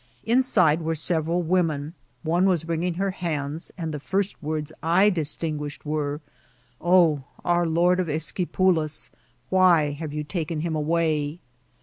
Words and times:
Inside 0.23 0.81
were 0.81 0.95
several 0.95 1.43
women; 1.43 1.93
one 2.23 2.47
was 2.47 2.67
wringing 2.67 2.95
her 2.95 3.11
hands, 3.11 3.71
and 3.77 3.93
the 3.93 3.99
first 3.99 4.41
w<Mrds 4.41 4.71
I 4.81 5.11
distin 5.11 5.59
guished 5.59 5.85
were, 5.85 6.17
'^ 6.25 6.29
Oh, 6.81 7.25
our 7.45 7.67
Lord 7.67 7.99
of 7.99 8.07
Esquipulas, 8.09 9.11
why 9.51 9.91
have 9.91 10.11
you 10.11 10.23
taken 10.23 10.61
him 10.61 10.75
away 10.75 11.37